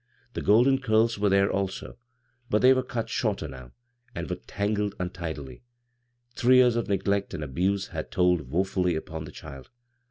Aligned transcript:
The 0.33 0.41
golden 0.41 0.81
curls 0.81 1.19
were 1.19 1.29
there, 1.29 1.51
also, 1.51 1.95
but 2.49 2.63
they 2.63 2.73
were 2.73 2.81
cut 2.81 3.07
shorter 3.07 3.47
now, 3.47 3.73
and 4.15 4.27
were 4.27 4.35
tan 4.37 4.73
gled 4.73 4.95
untidily. 4.99 5.61
Three 6.35 6.55
years 6.55 6.75
of 6.75 6.89
neglect 6.89 7.35
and 7.35 7.43
abuse 7.43 7.89
had 7.89 8.09
told 8.09 8.49
woefully 8.49 8.95
upon 8.95 9.25
the 9.25 9.31
child. 9.31 9.69